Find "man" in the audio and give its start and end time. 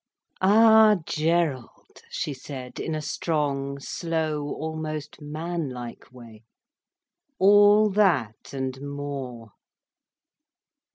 5.21-5.69